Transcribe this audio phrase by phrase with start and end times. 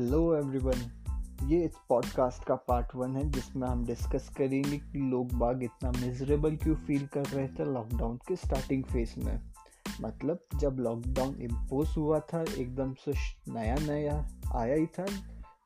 [0.00, 5.32] Hello everyone ये इस podcast का पार्ट वन है, जिसमें हम डिस्कस करेंगे कि लोग
[5.32, 9.40] बाग इतना मिजरेबल क्यों फील कर रहे थे लॉकडाउन के स्टार्टिंग फ़ेज़ में।
[10.00, 13.12] मतलब जब लॉकडाउन इम्पोज हुआ था, एकदम से
[13.48, 14.16] नया नया
[14.54, 15.06] आया ही था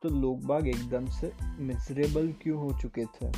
[0.01, 3.31] तो लोग बाग एकदम से मिजरेबल क्यों हो चुके थे?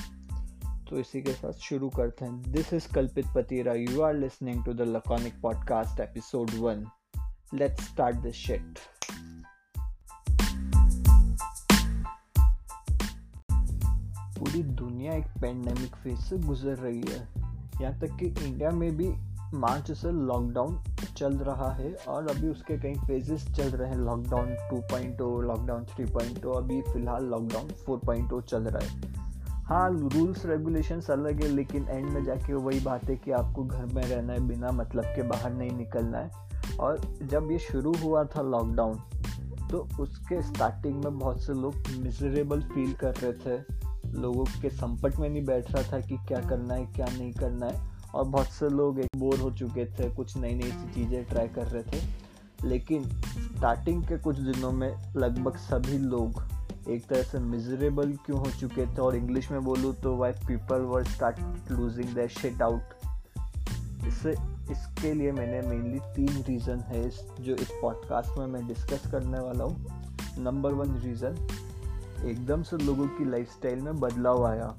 [0.89, 4.73] तो इसी के साथ शुरू करते हैं। This is Kalpit Pathira you are listening to
[4.73, 6.85] the Laconic podcast episode one
[7.53, 8.79] let's start this shit
[14.47, 17.27] पूरी दुनिया एक पेंडेमिक फ़ेज़ से गुजर रही है।
[17.81, 19.07] यहाँ तक कि इंडिया में भी
[19.53, 20.79] मार्च से लॉकडाउन
[21.17, 26.53] चल रहा है और अभी उसके कई फेजेस चल रहे हैं। लॉकडाउन 2.0 लॉकडाउन 3.0
[26.53, 29.01] अभी फ़िलहाल लॉकडाउन 4.0 चल रहा है।
[29.63, 33.85] हाँ रूल्स रेगुलेशंस अलग है, लेकिन एंड में जाके वही बात है कि आपको घर
[33.85, 36.31] में रहना है, बिना मतलब के बाहर नहीं निकलना है।
[36.79, 38.99] और जब ये शुरू हुआ था लॉकडाउन
[39.71, 45.17] तो उसके स्टार्टिंग में बहुत से लोग मिजरेबल फील कर रहे थे। लोगों के संपट
[45.17, 48.47] में नहीं बैठ रहा था कि क्या करना है, क्या नहीं करना है। और बहुत
[48.47, 52.01] से लोग एक बोर हो चुके थे, कुछ नई नई चीज़ें ट्राई कर रहे थे।
[52.63, 56.43] लेकिन स्टार्टिंग के कुछ दिनों में लगभग सभी लोग
[56.89, 59.01] एक तरह से मिजरेबल क्यों हो चुके थे?
[59.01, 62.95] और इंग्लिश में बोलूँ तो why people were start losing the shit out
[64.07, 64.31] इससे
[64.71, 69.63] इसके लिए मैंने मेनली तीन रीज़न है जो इस पॉडकास्ट में मैं डिस्कस करने वाला
[69.63, 69.85] हूँ।
[70.39, 71.35] नंबर वन रीज़न
[72.25, 74.75] एकदम से लोगों की लाइफस्टाइल में बदलाव आया।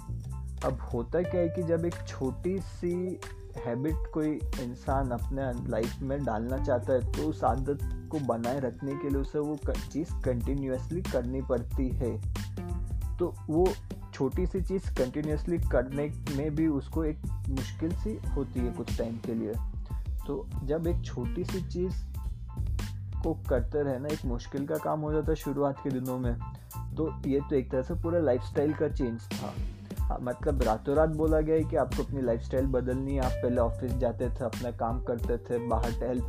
[0.65, 3.21] अब होता क्या है कि जब एक छोटी सी
[3.67, 4.31] हैबिट कोई
[4.63, 7.79] इंसान अपने लाइफ में डालना चाहता है तो उस आदत
[8.13, 9.59] को बनाए रखने के लिए उसे वो
[9.93, 12.17] चीज़ कंटिन्यूसली करनी पड़ती है।
[13.17, 13.67] तो वो
[14.15, 19.17] छोटी सी चीज़ कंटिन्यूसली करने में भी उसको एक मुश्किल सी होती है कुछ टाइम
[19.17, 19.53] के लिए।
[20.27, 21.95] तो जब एक छोटी सी चीज़
[23.23, 26.37] को करते रहना एक मुश्किल का काम हो जाता है शुरुआत के दिनों में
[26.99, 29.53] तो ये तो एक तरह से पूरा लाइफस्टाइल का चेंज था।
[30.01, 33.61] हाँ मतलब रातों रात बोला गया है कि आपको अपनी लाइफस्टाइल बदलनी है। आप पहले
[33.61, 36.21] ऑफ़िस जाते थे, अपना काम करते थे, बाहर टहल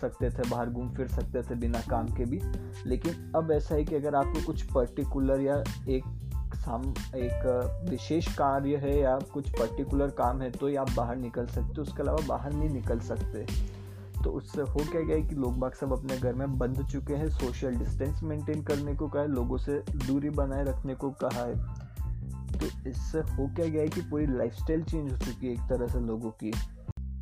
[0.00, 2.40] सकते थे, बाहर घूम फिर सकते थे बिना काम के भी।
[2.86, 6.04] लेकिन अब ऐसा है कि अगर आपको कुछ पर्टिकुलर या एक
[6.56, 6.82] साम,
[7.16, 11.82] एक विशेष कार्य है या कुछ पर्टिकुलर काम है तो आप बाहर निकल सकते हो।
[11.82, 13.46] उसके अलावा बाहर नहीं निकल सकते।
[14.24, 17.28] तो उससे हो क्या गया कि लोग बाग सब अपने घर में बंद चुके हैं
[17.30, 21.54] सोशल डिस्टेंस मेंटेन करने को कहा है, लोगों से दूरी बनाए रखने को कहा है।
[22.58, 25.86] तो इससे हो क्या गया है कि पूरी लाइफस्टाइल चेंज हो चुकी है एक तरह
[25.86, 26.52] से लोगों की।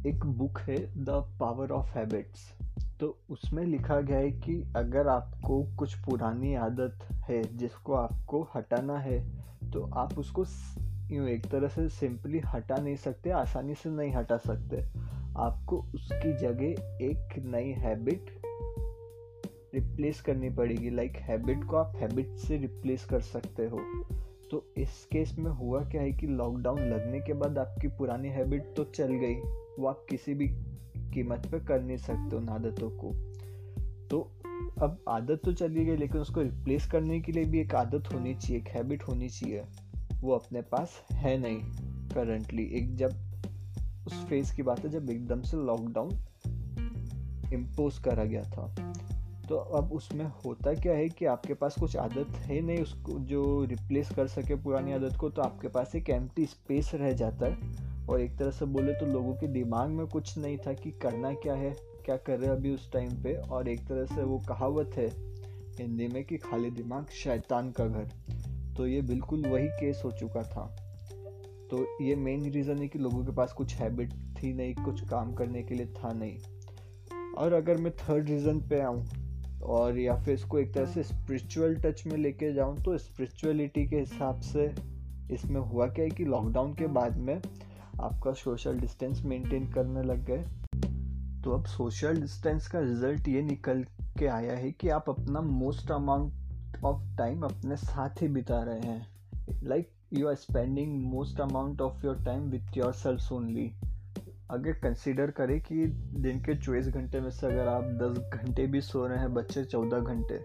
[0.08, 2.52] एक बुक है द पावर ऑफ़ हैबिट्स
[3.00, 8.98] तो उसमें लिखा गया है कि अगर आपको कुछ पुरानी आदत है जिसको आपको हटाना
[8.98, 9.18] है
[9.72, 10.44] तो आप उसको
[11.10, 14.84] यूँ एक तरह से सिंपली हटा नहीं सकते, आसानी से नहीं हटा सकते।
[15.36, 18.30] आपको उसकी जगह एक नई हैबिट
[19.74, 23.80] रिप्लेस करनी पड़ेगी। लाइक हैबिट को आप हैबिट से रिप्लेस कर सकते हो।
[24.50, 28.72] तो इस केस में हुआ क्या है कि लॉकडाउन लगने के बाद आपकी पुरानी हैबिट
[28.76, 29.34] तो चल गई।
[29.78, 30.48] वो आप किसी भी
[31.14, 33.12] कीमत पे कर नहीं सकते उन आदतों को।
[34.08, 34.20] तो
[34.82, 38.34] अब आदत तो चली गई, लेकिन उसको रिप्लेस करने के लिए भी एक आदत होनी
[38.34, 39.62] चाहिए, एक हैबिट होनी चाहिए।
[40.20, 41.60] वो अपने पास है नहीं
[42.14, 43.25] करंटली एक जब
[44.06, 46.10] उस फ़ेज़ की बात है जब एकदम से लॉकडाउन
[47.52, 48.74] इम्पोज करा गया था।
[49.48, 53.64] तो अब उसमें होता क्या है कि आपके पास कुछ आदत है नहीं, उसको जो
[53.64, 57.86] रिप्लेस कर सके पुरानी आदत को तो आपके पास एक एम्प्टी स्पेस रह जाता है।
[58.06, 61.32] और एक तरह से बोले तो लोगों के दिमाग में कुछ नहीं था कि करना
[61.32, 64.90] क्या है, क्या कर रहे अभी उस टाइम पे। और एक तरह से वो कहावत
[64.94, 65.08] है
[65.78, 68.08] हिंदी में कि खाली दिमाग शैतान का घर।
[68.76, 70.85] तो ये बिल्कुल वही केस हो चुका था।
[71.70, 75.32] तो ये मेन रीज़न है कि लोगों के पास कुछ हैबिट थी नहीं, कुछ काम
[75.34, 76.38] करने के लिए था नहीं।
[77.34, 79.04] और अगर मैं थर्ड रीज़न पे आऊँ,
[79.62, 83.96] और या फिर इसको एक तरह से स्पिरिचुअल टच में लेके जाऊँ तो स्पिरिचुअलिटी के
[83.96, 84.74] हिसाब से
[85.34, 87.40] इसमें हुआ क्या है कि लॉकडाउन के बाद में
[88.00, 90.44] आपका सोशल डिस्टेंस मेंटेन करने लग गए।
[91.42, 93.82] तो अब सोशल डिस्टेंस का रिज़ल्ट ये निकल
[94.18, 98.80] के आया है कि आप अपना मोस्ट अमाउंट ऑफ़ टाइम अपने साथ ही बिता रहे
[98.80, 99.06] हैं।
[99.62, 103.70] Like you are spending most amount of your time with yourself only
[104.50, 105.86] अगर कंसिडर करें कि
[106.20, 109.64] दिन के चौबीस घंटे में से अगर आप दस घंटे भी सो रहे हैं, बच्चे
[109.64, 110.38] चौदह घंटे,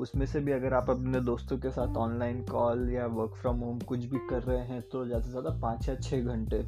[0.00, 3.78] उसमें से भी अगर आप अपने दोस्तों के साथ ऑनलाइन कॉल या वर्क फ्रॉम होम
[3.78, 6.62] कुछ भी कर रहे हैं तो ज़्यादा से ज़्यादा पाँच या छः घंटे।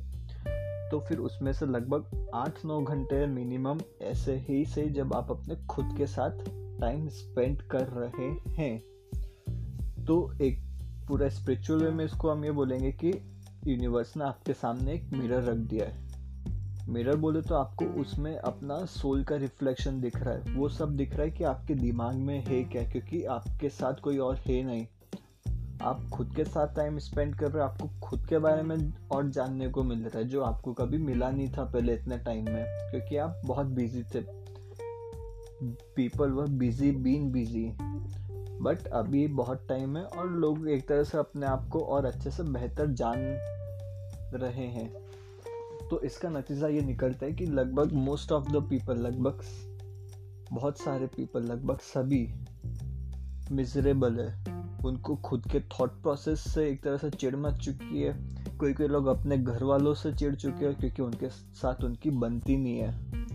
[0.90, 5.56] तो फिर उसमें से लगभग आठ नौ घंटे मिनिमम ऐसे ही से जब आप अपने
[5.66, 6.44] खुद के साथ
[6.80, 8.78] टाइम स्पेंड कर रहे हैं।
[10.04, 10.65] तो एक
[11.08, 13.08] पूरा स्पिरिचुअल वे में इसको हम ये बोलेंगे कि
[13.66, 16.06] यूनिवर्स ने आपके सामने एक मिरर रख दिया है।
[16.88, 21.12] मिरर बोले तो आपको उसमें अपना सोल का रिफ्लेक्शन दिख रहा है। वो सब दिख
[21.12, 22.82] रहा है कि आपके दिमाग में है क्या?
[22.82, 24.86] क्योंकि आपके साथ कोई और है नहीं।
[25.82, 29.30] आप खुद के साथ टाइम स्पेंड कर रहे हो, आपको खुद के बारे में और
[29.30, 32.64] जानने को मिल रहा है, जो आपको कभी मिला नहीं था पहले इतने टाइम में।
[32.90, 34.46] क्योंकि आप बहुत बिज़ी थे।
[35.96, 37.72] People were busy been busy
[38.62, 42.30] but अभी बहुत टाइम है और लोग एक तरह से अपने आप को और अच्छे
[42.30, 43.14] से बेहतर जान
[44.34, 45.06] रहे हैं।
[45.90, 49.42] तो इसका नतीजा ये निकलता है कि लगभग मोस्ट ऑफ़ द पीपल लगभग
[50.52, 52.34] बहुत सारे पीपल लगभग सभी
[53.52, 58.36] मिजरेबल है। उनको खुद के थॉट प्रोसेस से एक तरह से चिड़ मच चुकी है।
[58.58, 62.56] कोई कोई लोग अपने घर वालों से चिड़ चुके हैं क्योंकि उनके साथ उनकी बनती
[62.56, 63.25] नहीं है।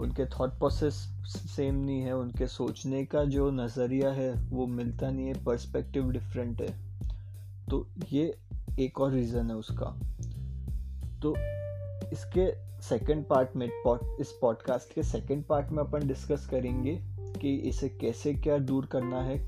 [0.00, 0.94] उनके थॉट प्रोसेस
[1.26, 6.62] सेम नहीं है, उनके सोचने का जो नज़रिया है, वो मिलता नहीं है पर्सपेक्टिव डिफरेंट
[6.62, 6.78] है।
[7.70, 8.38] तो ये
[8.80, 10.00] एक और रीज़न है उसका।
[11.22, 11.34] तो
[12.12, 13.66] इसके सेकंड पार्ट में
[14.20, 17.00] इस पॉडकास्ट के सेकंड पार्ट में अपन डिस्कस करेंगे
[17.40, 19.38] कि इसे कैसे क्या दूर करना है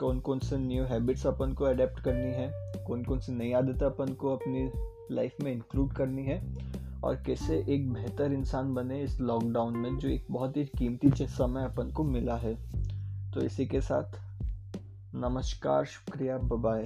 [0.00, 2.52] कौन कौन से न्यू हैबिट्स अपन को अडेप्ट करनी है
[2.86, 4.70] कौन कौन सी नई आदतें अपन को अपनी
[5.14, 6.56] लाइफ में इंक्लूड करनी है।
[7.04, 11.64] और कैसे एक बेहतर इंसान बने इस लॉकडाउन में जो एक बहुत ही कीमती समय
[11.64, 12.54] अपन को मिला है।
[13.32, 14.04] तो इसी के साथ
[15.14, 16.82] नमस्कार, शुक्रिया बाय